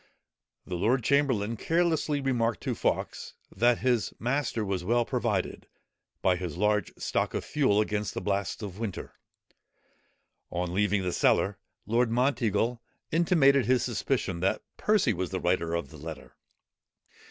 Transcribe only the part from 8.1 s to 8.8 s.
the blasts of